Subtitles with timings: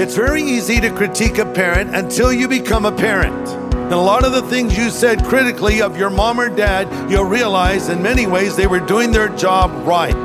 [0.00, 3.48] It's very easy to critique a parent until you become a parent.
[3.74, 7.26] And a lot of the things you said critically of your mom or dad, you'll
[7.26, 10.16] realize in many ways they were doing their job right.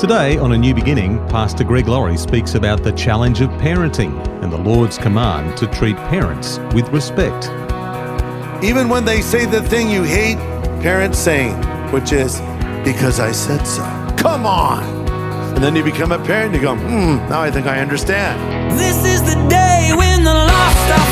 [0.00, 4.52] Today, on A New Beginning, Pastor Greg Laurie speaks about the challenge of parenting and
[4.52, 7.44] the Lord's command to treat parents with respect.
[8.64, 10.38] Even when they say the thing you hate
[10.82, 11.54] parents saying,
[11.92, 12.40] which is,
[12.84, 13.82] because I said so.
[14.18, 15.03] Come on.
[15.54, 18.36] And then you become a parent, you go, hmm, now I think I understand.
[18.78, 21.03] This is the day when the lost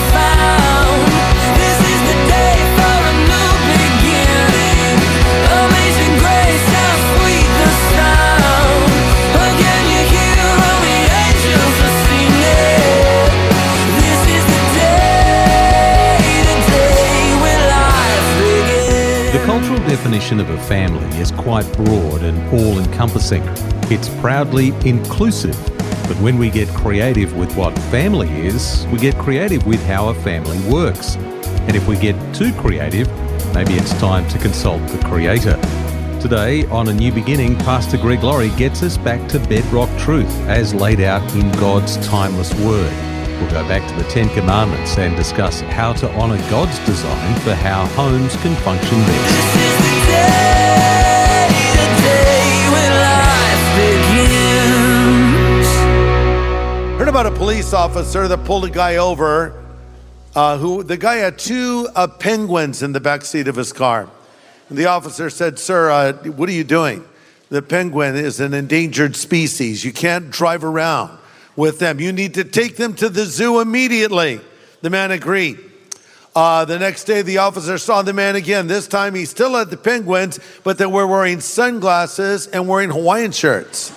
[20.02, 23.40] definition of a family is quite broad and all encompassing.
[23.88, 25.56] It's proudly inclusive.
[26.08, 30.14] But when we get creative with what family is, we get creative with how a
[30.14, 31.14] family works.
[31.14, 33.06] And if we get too creative,
[33.54, 35.56] maybe it's time to consult the Creator.
[36.20, 40.74] Today, on A New Beginning, Pastor Greg Laurie gets us back to bedrock truth as
[40.74, 43.11] laid out in God's timeless Word.
[43.42, 47.56] We'll go back to the Ten Commandments and discuss how to honour God's design for
[47.56, 49.24] how homes can function best.
[49.24, 53.64] This is the day, the day when life
[54.06, 55.66] begins.
[57.00, 59.60] Heard about a police officer that pulled a guy over
[60.36, 64.08] uh, who the guy had two uh, penguins in the back seat of his car.
[64.68, 67.04] And the officer said, Sir, uh, what are you doing?
[67.48, 69.84] The penguin is an endangered species.
[69.84, 71.18] You can't drive around
[71.56, 72.00] with them.
[72.00, 74.40] You need to take them to the zoo immediately.
[74.80, 75.58] The man agreed.
[76.34, 78.66] Uh, the next day, the officer saw the man again.
[78.66, 83.32] This time, he still had the penguins, but they were wearing sunglasses and wearing Hawaiian
[83.32, 83.92] shirts.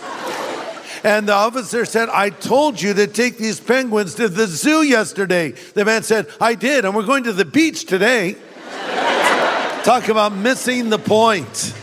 [1.06, 5.52] And the officer said, I told you to take these penguins to the zoo yesterday.
[5.52, 8.34] The man said, I did, and we're going to the beach today.
[9.84, 11.74] Talk about missing the point.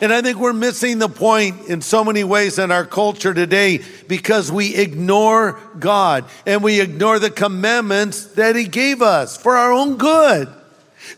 [0.00, 3.80] And I think we're missing the point in so many ways in our culture today
[4.06, 9.72] because we ignore God and we ignore the commandments that He gave us for our
[9.72, 10.48] own good.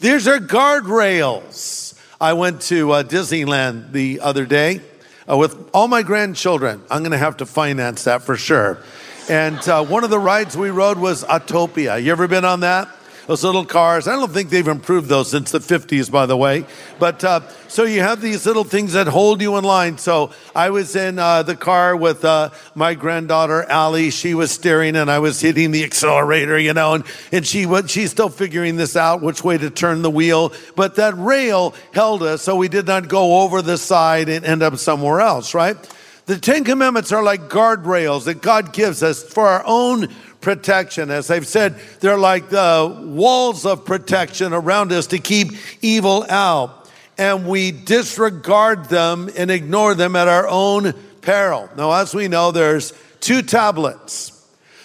[0.00, 1.98] There's our guardrails.
[2.20, 4.80] I went to uh, Disneyland the other day
[5.28, 6.82] uh, with all my grandchildren.
[6.90, 8.82] I'm going to have to finance that for sure.
[9.28, 12.02] And uh, one of the rides we rode was Autopia.
[12.02, 12.88] You ever been on that?
[13.26, 14.08] Those little cars.
[14.08, 16.64] I don't think they've improved those since the 50s, by the way.
[16.98, 19.98] But uh, so you have these little things that hold you in line.
[19.98, 24.10] So I was in uh, the car with uh, my granddaughter, Allie.
[24.10, 27.90] She was steering and I was hitting the accelerator, you know, and, and she was,
[27.90, 30.52] she's still figuring this out, which way to turn the wheel.
[30.76, 34.62] But that rail held us so we did not go over the side and end
[34.62, 35.76] up somewhere else, right?
[36.26, 40.08] The Ten Commandments are like guardrails that God gives us for our own
[40.40, 41.10] protection.
[41.10, 45.52] As I've said, they're like the walls of protection around us to keep
[45.82, 46.90] evil out.
[47.18, 51.68] And we disregard them and ignore them at our own peril.
[51.76, 54.36] Now, as we know, there's two tablets.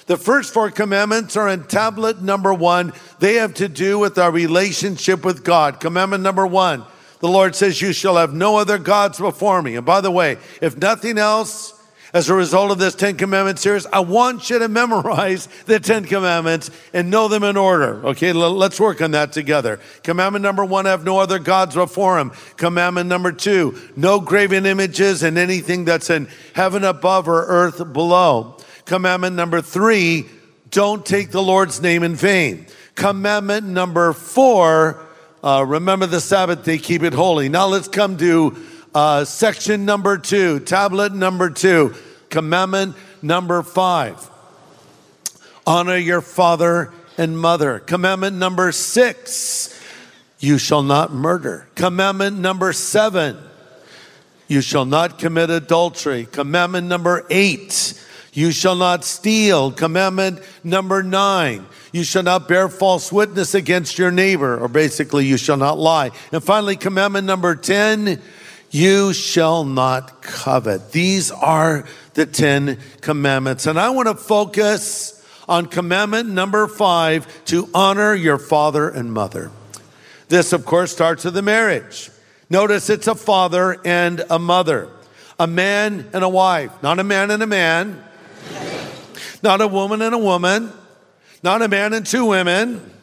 [0.07, 2.93] The first four commandments are in tablet number one.
[3.19, 5.79] They have to do with our relationship with God.
[5.79, 6.85] Commandment number one
[7.19, 9.75] the Lord says, You shall have no other gods before me.
[9.75, 11.73] And by the way, if nothing else,
[12.15, 16.05] as a result of this Ten Commandments series, I want you to memorize the Ten
[16.05, 18.07] Commandments and know them in order.
[18.07, 19.81] Okay, let's work on that together.
[20.01, 22.31] Commandment number one, have no other gods before him.
[22.55, 28.55] Commandment number two, no graven images and anything that's in heaven above or earth below.
[28.85, 30.25] Commandment number three,
[30.69, 32.65] don't take the Lord's name in vain.
[32.95, 35.05] Commandment number four,
[35.43, 37.49] uh, remember the Sabbath day, keep it holy.
[37.49, 38.55] Now let's come to
[38.95, 41.93] uh, section number two, tablet number two,
[42.29, 44.31] commandment number five.
[45.67, 47.79] Honor your father and mother.
[47.79, 49.77] Commandment number six,
[50.39, 51.67] you shall not murder.
[51.75, 53.37] Commandment number seven,
[54.47, 56.25] you shall not commit adultery.
[56.31, 58.01] Commandment number eight,
[58.31, 59.73] you shall not steal.
[59.73, 65.35] Commandment number nine, you shall not bear false witness against your neighbor, or basically, you
[65.35, 66.11] shall not lie.
[66.31, 68.21] And finally, commandment number 10,
[68.71, 70.91] you shall not covet.
[70.91, 73.67] These are the 10 commandments.
[73.67, 79.51] And I want to focus on commandment number five to honor your father and mother.
[80.27, 82.09] This, of course, starts with the marriage.
[82.49, 84.89] Notice it's a father and a mother,
[85.39, 88.03] a man and a wife, not a man and a man,
[89.43, 90.71] not a woman and a woman,
[91.43, 92.94] not a man and two women,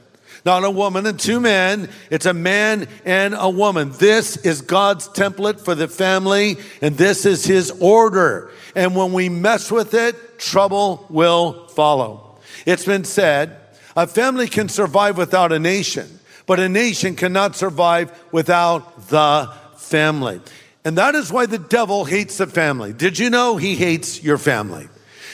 [0.45, 1.89] not a woman and two men.
[2.11, 3.93] It's a man and a woman.
[3.93, 8.51] This is God's template for the family, and this is His order.
[8.75, 12.39] And when we mess with it, trouble will follow.
[12.67, 13.57] It's been said
[13.97, 20.41] a family can survive without a nation, but a nation cannot survive without the family.
[20.85, 22.93] And that is why the devil hates the family.
[22.93, 24.89] Did you know he hates your family?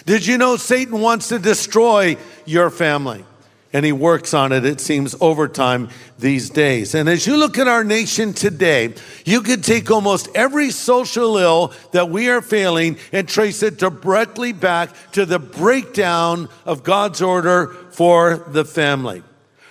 [0.04, 3.24] Did you know Satan wants to destroy your family?
[3.72, 6.94] And he works on it, it seems, overtime these days.
[6.94, 8.94] And as you look at our nation today,
[9.26, 14.52] you could take almost every social ill that we are failing and trace it directly
[14.52, 19.22] back to the breakdown of God's order for the family.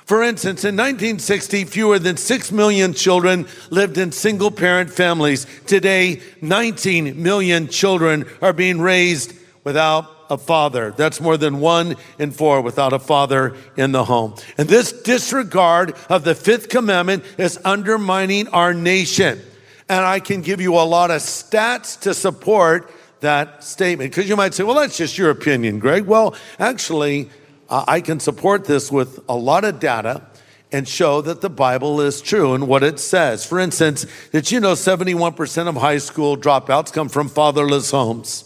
[0.06, 5.46] For instance, in 1960, fewer than 6 million children lived in single parent families.
[5.66, 9.34] Today, 19 million children are being raised
[9.66, 10.92] without a father.
[10.92, 14.36] That's more than one in four without a father in the home.
[14.58, 19.42] And this disregard of the fifth commandment is undermining our nation.
[19.90, 22.92] And I can give you a lot of stats to support
[23.22, 24.12] that statement.
[24.12, 26.06] Because you might say, well, that's just your opinion, Greg.
[26.06, 27.30] Well, actually,
[27.70, 30.24] uh, I can support this with a lot of data
[30.72, 33.46] and show that the Bible is true and what it says.
[33.46, 38.44] For instance, did you know 71% of high school dropouts come from fatherless homes?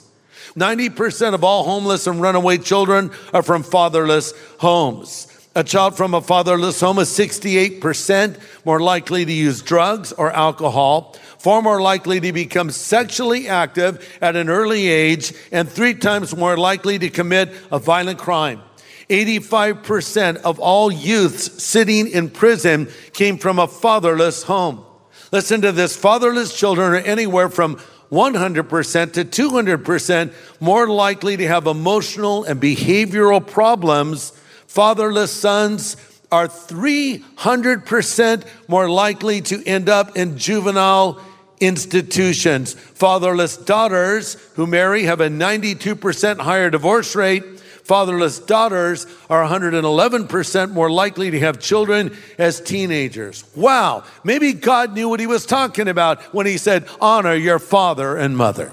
[0.55, 5.27] 90% of all homeless and runaway children are from fatherless homes.
[5.53, 11.13] A child from a fatherless home is 68% more likely to use drugs or alcohol,
[11.39, 16.55] far more likely to become sexually active at an early age, and three times more
[16.55, 18.61] likely to commit a violent crime.
[19.09, 24.85] 85% of all youths sitting in prison came from a fatherless home.
[25.33, 27.77] Listen to this fatherless children are anywhere from
[28.11, 34.31] 100% to 200% more likely to have emotional and behavioral problems.
[34.67, 35.95] Fatherless sons
[36.31, 41.21] are 300% more likely to end up in juvenile
[41.59, 42.73] institutions.
[42.73, 47.60] Fatherless daughters who marry have a 92% higher divorce rate.
[47.91, 53.43] Fatherless daughters are 111% more likely to have children as teenagers.
[53.53, 58.15] Wow, maybe God knew what he was talking about when he said, honor your father
[58.15, 58.71] and mother.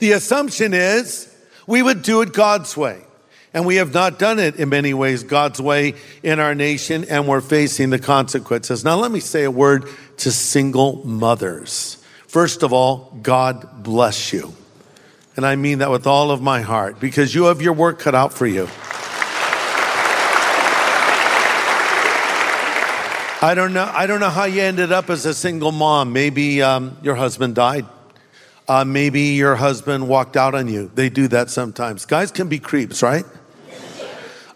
[0.00, 1.32] The assumption is
[1.68, 3.04] we would do it God's way.
[3.52, 7.28] And we have not done it in many ways God's way in our nation, and
[7.28, 8.84] we're facing the consequences.
[8.84, 12.04] Now, let me say a word to single mothers.
[12.26, 14.56] First of all, God bless you.
[15.36, 18.14] And I mean that with all of my heart because you have your work cut
[18.14, 18.68] out for you.
[23.42, 23.90] I don't know.
[23.92, 26.12] I don't know how you ended up as a single mom.
[26.12, 27.84] Maybe um, your husband died.
[28.66, 30.90] Uh, maybe your husband walked out on you.
[30.94, 32.06] They do that sometimes.
[32.06, 33.26] Guys can be creeps, right?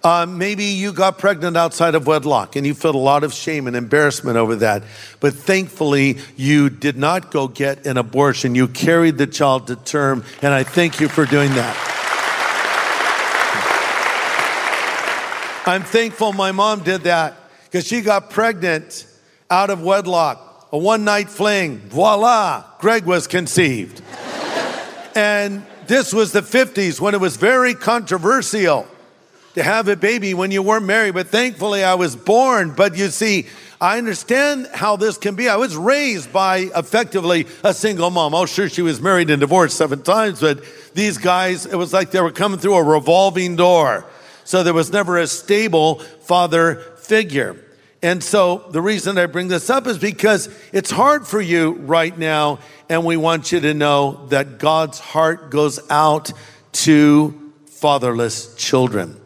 [0.04, 3.66] Uh, maybe you got pregnant outside of wedlock and you felt a lot of shame
[3.66, 4.84] and embarrassment over that.
[5.18, 8.54] But thankfully, you did not go get an abortion.
[8.54, 11.94] You carried the child to term, and I thank you for doing that.
[15.66, 19.04] I'm thankful my mom did that because she got pregnant
[19.50, 21.78] out of wedlock, a one night fling.
[21.78, 24.00] Voila, Greg was conceived.
[25.16, 28.86] and this was the 50s when it was very controversial
[29.58, 32.70] to have a baby when you weren't married, but thankfully I was born.
[32.70, 33.46] But you see,
[33.80, 35.48] I understand how this can be.
[35.48, 38.34] I was raised by effectively a single mom.
[38.34, 40.62] Oh, sure, she was married and divorced seven times, but
[40.94, 44.04] these guys, it was like they were coming through a revolving door.
[44.44, 47.64] So there was never a stable father figure.
[48.00, 52.16] And so the reason I bring this up is because it's hard for you right
[52.16, 56.32] now, and we want you to know that God's heart goes out
[56.72, 59.20] to fatherless children.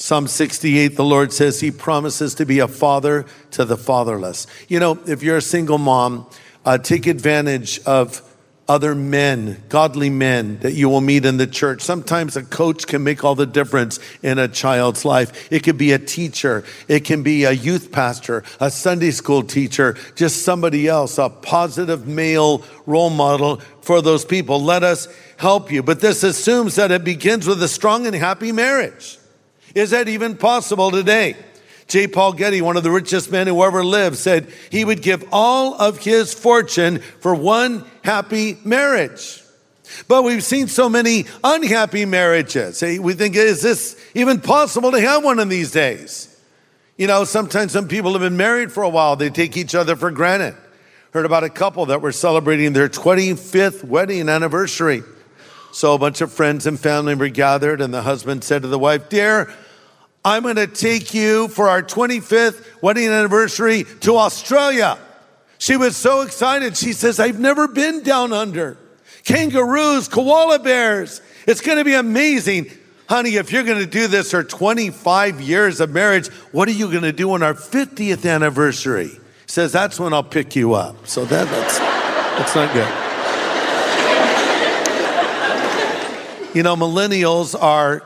[0.00, 4.46] Psalm 68, the Lord says he promises to be a father to the fatherless.
[4.68, 6.24] You know, if you're a single mom,
[6.64, 8.22] uh, take advantage of
[8.68, 11.82] other men, godly men that you will meet in the church.
[11.82, 15.50] Sometimes a coach can make all the difference in a child's life.
[15.50, 19.96] It could be a teacher, it can be a youth pastor, a Sunday school teacher,
[20.14, 24.62] just somebody else, a positive male role model for those people.
[24.62, 25.82] Let us help you.
[25.82, 29.18] But this assumes that it begins with a strong and happy marriage.
[29.74, 31.36] Is that even possible today?
[31.88, 32.06] J.
[32.06, 35.74] Paul Getty, one of the richest men who ever lived, said he would give all
[35.74, 39.42] of his fortune for one happy marriage.
[40.06, 42.82] But we've seen so many unhappy marriages.
[42.82, 46.38] We think, is this even possible to have one in these days?
[46.98, 49.96] You know, sometimes some people have been married for a while, they take each other
[49.96, 50.56] for granted.
[51.12, 55.02] Heard about a couple that were celebrating their 25th wedding anniversary.
[55.72, 58.78] So a bunch of friends and family were gathered, and the husband said to the
[58.78, 59.52] wife, Dear,
[60.24, 64.98] I'm going to take you for our 25th wedding anniversary to Australia.
[65.58, 66.76] She was so excited.
[66.76, 68.78] She says, I've never been down under.
[69.24, 71.20] Kangaroos, koala bears.
[71.46, 72.70] It's going to be amazing.
[73.08, 76.90] Honey, if you're going to do this for 25 years of marriage, what are you
[76.90, 79.08] going to do on our 50th anniversary?
[79.08, 81.06] He says, That's when I'll pick you up.
[81.06, 83.07] So that, that's, that's not good.
[86.54, 88.02] You know, millennials are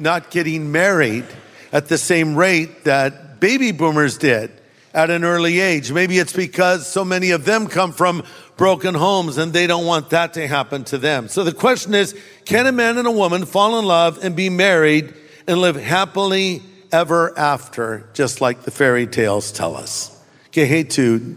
[0.00, 1.24] not getting married
[1.72, 4.50] at the same rate that baby boomers did
[4.92, 5.92] at an early age.
[5.92, 8.24] Maybe it's because so many of them come from
[8.56, 11.28] broken homes and they don't want that to happen to them.
[11.28, 14.50] So the question is can a man and a woman fall in love and be
[14.50, 15.14] married
[15.46, 20.10] and live happily ever after, just like the fairy tales tell us?
[20.52, 21.36] To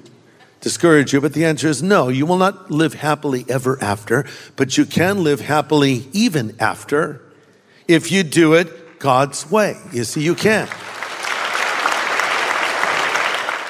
[0.62, 2.10] discourage you, but the answer is no.
[2.10, 7.22] You will not live happily ever after, but you can live happily even after
[7.88, 9.76] if you do it God's way.
[9.92, 10.68] You see, you can.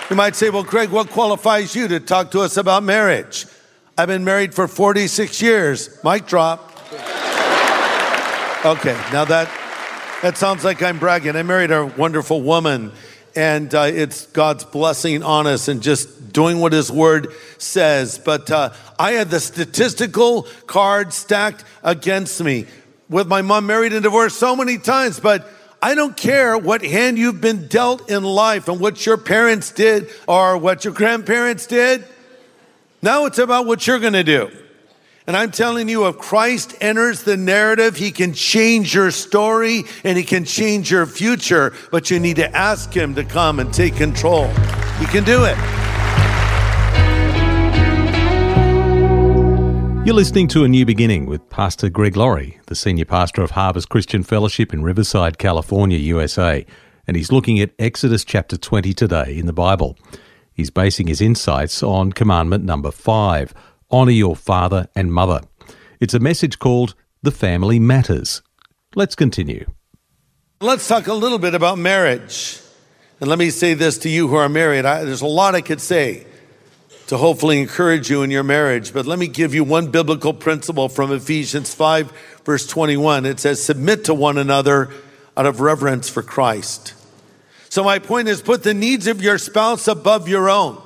[0.09, 3.45] You might say, well, Greg, what qualifies you to talk to us about marriage?
[3.97, 6.01] I've been married for 46 years.
[6.03, 6.71] Mic drop.
[8.65, 9.49] Okay, now that
[10.21, 11.35] that sounds like I'm bragging.
[11.35, 12.91] I married a wonderful woman,
[13.37, 18.17] and uh, it's God's blessing on us and just doing what His Word says.
[18.17, 22.65] But uh, I had the statistical card stacked against me
[23.09, 25.47] with my mom married and divorced so many times, but
[25.83, 30.09] I don't care what hand you've been dealt in life and what your parents did
[30.27, 32.05] or what your grandparents did.
[33.03, 34.49] Now it's about what you're going to do.
[35.27, 40.17] And I'm telling you, if Christ enters the narrative, he can change your story and
[40.17, 43.97] he can change your future, but you need to ask him to come and take
[43.97, 44.47] control.
[44.99, 45.57] He can do it.
[50.07, 53.89] You're listening to A New Beginning with Pastor Greg Laurie, the senior pastor of Harvest
[53.89, 56.65] Christian Fellowship in Riverside, California, USA.
[57.05, 59.97] And he's looking at Exodus chapter 20 today in the Bible.
[60.53, 63.53] He's basing his insights on commandment number five
[63.91, 65.41] honour your father and mother.
[65.99, 68.41] It's a message called The Family Matters.
[68.95, 69.65] Let's continue.
[70.61, 72.59] Let's talk a little bit about marriage.
[73.19, 74.85] And let me say this to you who are married.
[74.85, 76.27] I, there's a lot I could say
[77.07, 80.89] to hopefully encourage you in your marriage, but let me give you one biblical principle
[80.89, 82.11] from Ephesians 5,
[82.43, 83.25] verse 21.
[83.25, 84.89] It says, Submit to one another
[85.35, 86.93] out of reverence for Christ.
[87.69, 90.81] So, my point is, put the needs of your spouse above your own.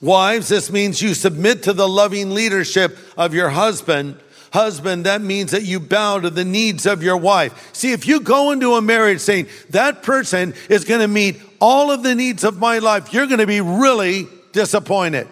[0.00, 4.18] Wives, this means you submit to the loving leadership of your husband.
[4.52, 7.70] Husband, that means that you bow to the needs of your wife.
[7.72, 11.90] See, if you go into a marriage saying that person is going to meet all
[11.90, 15.28] of the needs of my life, you're going to be really disappointed.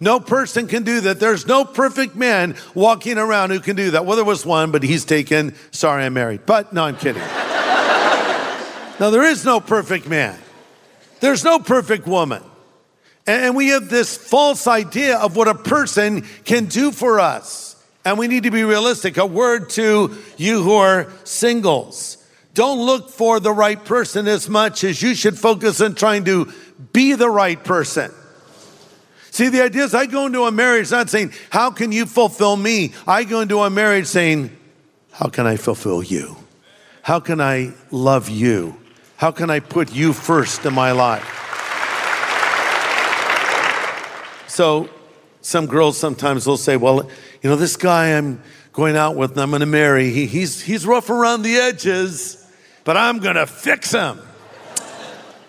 [0.00, 1.20] No person can do that.
[1.20, 4.06] There's no perfect man walking around who can do that.
[4.06, 5.54] Well, there was one, but he's taken.
[5.70, 6.46] Sorry, I'm married.
[6.46, 7.22] But no, I'm kidding.
[9.00, 10.38] now, there is no perfect man,
[11.20, 12.42] there's no perfect woman.
[13.26, 17.76] And we have this false idea of what a person can do for us.
[18.04, 19.16] And we need to be realistic.
[19.16, 22.18] A word to you who are singles.
[22.52, 26.52] Don't look for the right person as much as you should focus on trying to
[26.92, 28.12] be the right person.
[29.30, 32.56] See, the idea is I go into a marriage not saying, How can you fulfill
[32.56, 32.92] me?
[33.06, 34.56] I go into a marriage saying,
[35.10, 36.36] How can I fulfill you?
[37.02, 38.76] How can I love you?
[39.16, 41.43] How can I put you first in my life?
[44.54, 44.88] So,
[45.40, 47.10] some girls sometimes will say, Well,
[47.42, 48.40] you know, this guy I'm
[48.72, 52.48] going out with and I'm going to marry, he, he's, he's rough around the edges,
[52.84, 54.20] but I'm going to fix him.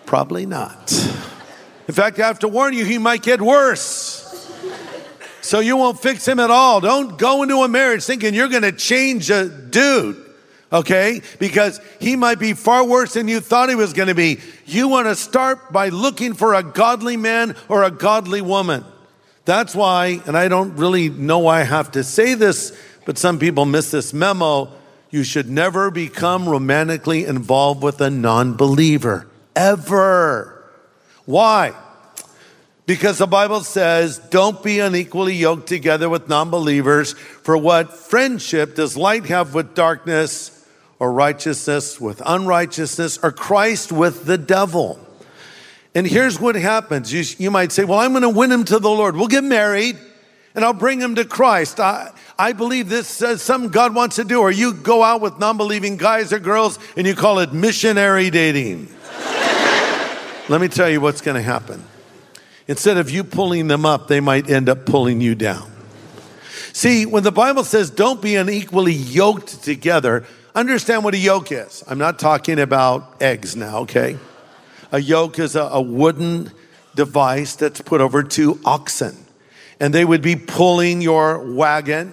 [0.06, 0.92] Probably not.
[1.86, 4.24] In fact, I have to warn you, he might get worse.
[5.40, 6.80] So you won't fix him at all.
[6.80, 10.20] Don't go into a marriage thinking you're going to change a dude,
[10.72, 11.20] okay?
[11.38, 14.40] Because he might be far worse than you thought he was going to be.
[14.64, 18.84] You want to start by looking for a godly man or a godly woman.
[19.46, 23.38] That's why, and I don't really know why I have to say this, but some
[23.38, 24.72] people miss this memo.
[25.10, 30.64] You should never become romantically involved with a non believer, ever.
[31.26, 31.74] Why?
[32.86, 37.12] Because the Bible says, don't be unequally yoked together with non believers.
[37.12, 40.66] For what friendship does light have with darkness,
[40.98, 45.05] or righteousness with unrighteousness, or Christ with the devil?
[45.96, 48.78] And here's what happens you, you might say, Well, I'm going to win him to
[48.78, 49.16] the Lord.
[49.16, 49.96] We'll get married,
[50.54, 51.80] and I'll bring him to Christ.
[51.80, 54.42] I, I believe this is something God wants to do.
[54.42, 58.28] Or you go out with non believing guys or girls and you call it missionary
[58.28, 58.88] dating.
[60.50, 61.82] Let me tell you what's going to happen.
[62.68, 65.72] Instead of you pulling them up, they might end up pulling you down.
[66.74, 71.82] See, when the Bible says don't be unequally yoked together, understand what a yoke is.
[71.88, 74.18] I'm not talking about eggs now, okay?
[74.92, 76.52] A yoke is a, a wooden
[76.94, 79.16] device that's put over two oxen,
[79.80, 82.12] and they would be pulling your wagon,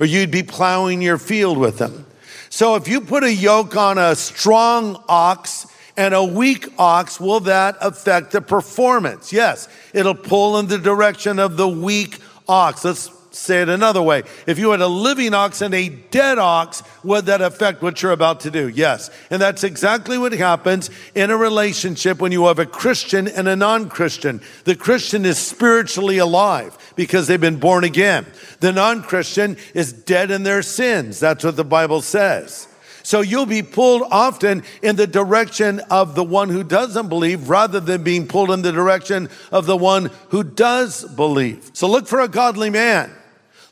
[0.00, 2.06] or you'd be plowing your field with them.
[2.48, 7.40] So if you put a yoke on a strong ox and a weak ox, will
[7.40, 9.32] that affect the performance?
[9.32, 12.84] Yes, it'll pull in the direction of the weak ox.
[12.84, 14.22] Let's say it another way.
[14.46, 18.12] If you had a living ox and a dead ox, would that affect what you're
[18.12, 18.68] about to do?
[18.68, 19.10] Yes.
[19.30, 23.56] And that's exactly what happens in a relationship when you have a Christian and a
[23.56, 24.40] non Christian.
[24.64, 28.26] The Christian is spiritually alive because they've been born again.
[28.60, 31.20] The non Christian is dead in their sins.
[31.20, 32.68] That's what the Bible says.
[33.02, 37.80] So you'll be pulled often in the direction of the one who doesn't believe rather
[37.80, 41.70] than being pulled in the direction of the one who does believe.
[41.72, 43.10] So look for a godly man.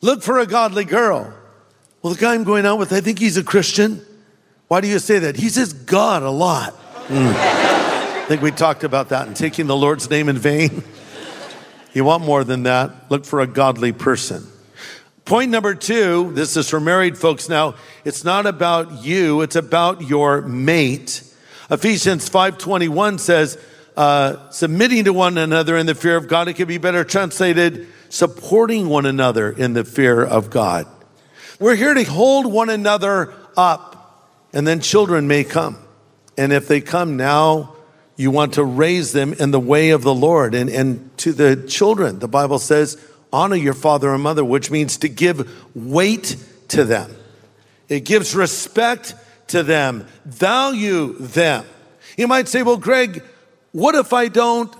[0.00, 1.33] Look for a godly girl.
[2.02, 4.04] Well, the guy I'm going out with, I think he's a Christian.
[4.69, 5.37] Why do you say that?
[5.37, 6.75] He says God a lot.
[7.09, 7.35] Mm.
[7.35, 10.83] I think we talked about that and taking the Lord's name in vain.
[11.92, 13.11] You want more than that?
[13.11, 14.47] Look for a godly person.
[15.25, 17.75] Point number two, this is for married folks now.
[18.04, 21.25] It's not about you, it's about your mate.
[21.71, 23.59] Ephesians 5.21 says,
[23.97, 26.49] uh, submitting to one another in the fear of God.
[26.49, 30.87] It could be better translated, supporting one another in the fear of God.
[31.59, 35.79] We're here to hold one another up, and then children may come.
[36.37, 37.76] And if they come now,
[38.17, 40.55] you want to raise them in the way of the Lord.
[40.55, 43.02] And, and to the children, the Bible says,
[43.33, 46.37] honor your father and mother, which means to give weight
[46.69, 47.14] to them.
[47.88, 49.14] It gives respect
[49.49, 51.64] to them, value them.
[52.17, 53.23] You might say, well, Greg,
[53.73, 54.75] what if I don't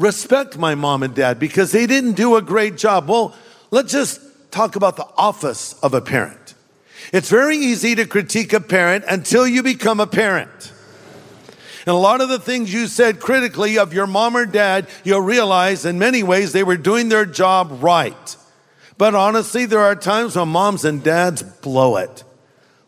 [0.00, 3.08] respect my mom and dad because they didn't do a great job?
[3.08, 3.34] Well,
[3.70, 6.54] let's just talk about the office of a parent.
[7.12, 10.72] It's very easy to critique a parent until you become a parent.
[11.86, 15.22] And a lot of the things you said critically of your mom or dad, you'll
[15.22, 18.36] realize in many ways they were doing their job right.
[18.98, 22.22] But honestly, there are times when moms and dads blow it.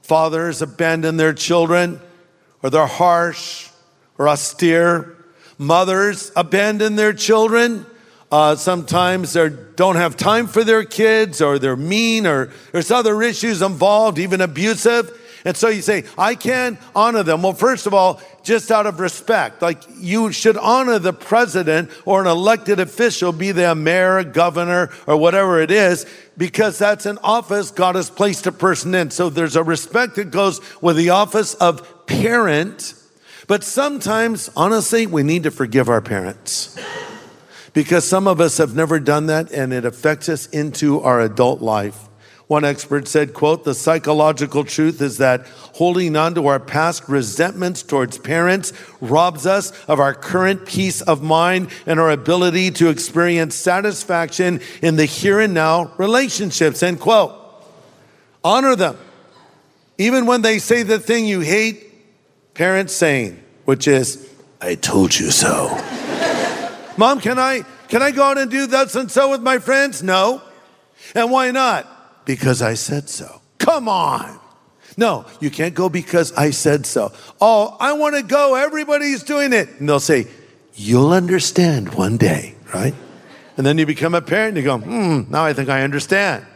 [0.03, 2.01] Fathers abandon their children,
[2.63, 3.71] or they're harsh
[4.19, 5.17] or austere.
[5.63, 7.87] Mothers abandon their children.
[8.31, 13.23] Uh, sometimes they don't have time for their kids, or they're mean, or there's other
[13.23, 15.19] issues involved, even abusive.
[15.45, 17.43] And so you say, I can't honor them.
[17.43, 22.23] Well, first of all, just out of respect, like you should honor the president or
[22.23, 26.07] an elected official, be they a mayor, governor, or whatever it is,
[26.39, 29.11] because that's an office God has placed a person in.
[29.11, 32.95] So there's a respect that goes with the office of parent.
[33.53, 36.75] But sometimes, honestly, we need to forgive our parents
[37.75, 41.61] because some of us have never done that and it affects us into our adult
[41.61, 42.09] life.
[42.47, 47.83] One expert said, quote, the psychological truth is that holding on to our past resentments
[47.83, 53.55] towards parents robs us of our current peace of mind and our ability to experience
[53.55, 57.35] satisfaction in the here and now relationships, end quote.
[58.43, 58.97] Honor them.
[59.99, 61.91] Even when they say the thing you hate
[62.55, 64.29] parents saying, which is,
[64.61, 65.69] I told you so.
[66.97, 70.03] Mom, can I, can I go out and do that and so with my friends?
[70.03, 70.43] No.
[71.15, 71.89] And why not?
[72.25, 73.41] because I said so.
[73.59, 74.39] Come on.
[74.97, 77.13] No, you can't go because I said so.
[77.41, 78.55] Oh, I want to go.
[78.55, 79.69] Everybody's doing it.
[79.79, 80.27] And they'll say,
[80.75, 82.95] You'll understand one day, right?
[83.57, 86.47] And then you become a parent and you go, Hmm, now I think I understand.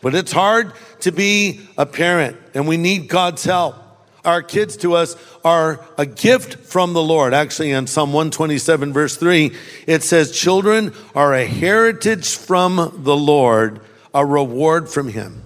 [0.00, 3.76] But it's hard to be a parent and we need God's help.
[4.24, 7.32] Our kids to us are a gift from the Lord.
[7.32, 9.54] Actually, in Psalm 127, verse 3,
[9.86, 13.80] it says, Children are a heritage from the Lord
[14.14, 15.42] a reward from Him.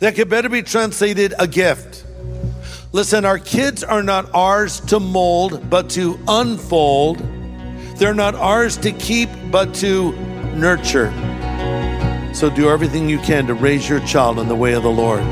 [0.00, 2.04] That could better be translated a gift.
[2.92, 7.18] Listen, our kids are not ours to mold, but to unfold.
[7.96, 10.12] They're not ours to keep, but to
[10.54, 11.10] nurture.
[12.34, 15.22] So do everything you can to raise your child in the way of the Lord.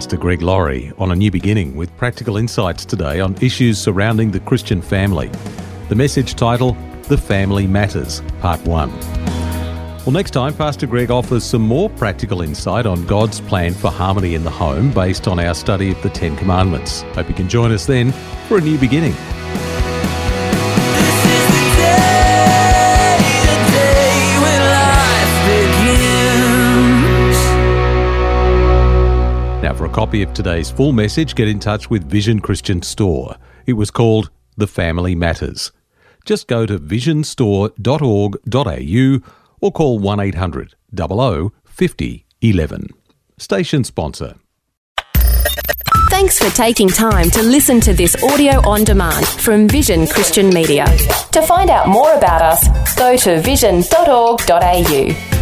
[0.00, 4.40] Pastor Greg Laurie on A New Beginning with practical insights today on issues surrounding the
[4.40, 5.30] Christian family.
[5.90, 8.90] The message title, The Family Matters, Part 1.
[8.90, 14.34] Well, next time, Pastor Greg offers some more practical insight on God's plan for harmony
[14.34, 17.02] in the home based on our study of the Ten Commandments.
[17.12, 18.10] Hope you can join us then
[18.48, 19.12] for a new beginning.
[29.90, 33.36] Copy of today's full message, get in touch with Vision Christian Store.
[33.66, 35.72] It was called The Family Matters.
[36.24, 42.88] Just go to visionstore.org.au or call 1 800 00 50 11.
[43.38, 44.36] Station sponsor.
[46.10, 50.84] Thanks for taking time to listen to this audio on demand from Vision Christian Media.
[51.32, 55.39] To find out more about us, go to vision.org.au.